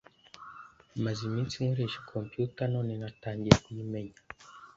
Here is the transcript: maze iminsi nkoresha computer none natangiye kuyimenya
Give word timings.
maze 1.03 1.21
iminsi 1.29 1.55
nkoresha 1.63 1.99
computer 2.11 2.65
none 2.73 2.93
natangiye 3.01 3.55
kuyimenya 3.63 4.19